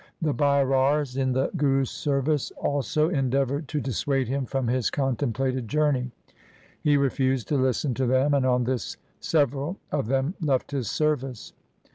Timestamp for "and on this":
8.33-8.97